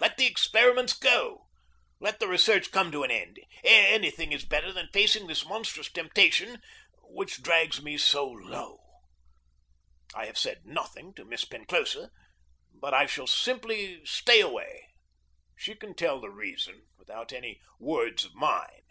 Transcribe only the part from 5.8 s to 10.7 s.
temptation which drags me so low. I have said